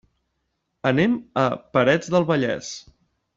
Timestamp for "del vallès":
2.15-2.73